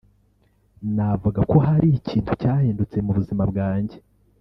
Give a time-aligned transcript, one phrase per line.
[0.95, 3.97] navuga ko hari ikintu cyahindutse mu buzima bwanjye